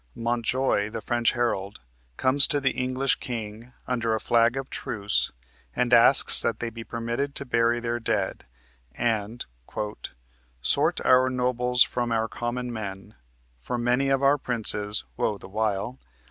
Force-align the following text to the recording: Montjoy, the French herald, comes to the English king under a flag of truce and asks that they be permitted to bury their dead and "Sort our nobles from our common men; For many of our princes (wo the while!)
Montjoy, 0.15 0.89
the 0.89 0.99
French 0.99 1.33
herald, 1.33 1.79
comes 2.17 2.47
to 2.47 2.59
the 2.59 2.71
English 2.71 3.17
king 3.17 3.71
under 3.87 4.15
a 4.15 4.19
flag 4.19 4.57
of 4.57 4.71
truce 4.71 5.31
and 5.75 5.93
asks 5.93 6.41
that 6.41 6.57
they 6.57 6.71
be 6.71 6.83
permitted 6.83 7.35
to 7.35 7.45
bury 7.45 7.79
their 7.79 7.99
dead 7.99 8.47
and 8.95 9.45
"Sort 10.63 11.01
our 11.05 11.29
nobles 11.29 11.83
from 11.83 12.11
our 12.11 12.27
common 12.27 12.73
men; 12.73 13.13
For 13.59 13.77
many 13.77 14.09
of 14.09 14.23
our 14.23 14.39
princes 14.39 15.03
(wo 15.17 15.37
the 15.37 15.47
while!) 15.47 15.99